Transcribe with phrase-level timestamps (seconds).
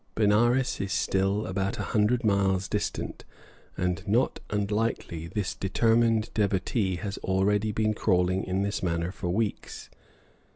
[0.15, 3.23] Benares is still about a hundred miles distant,
[3.77, 9.91] and not unlikely this determined devotee has already been crawling in this manner for weeks.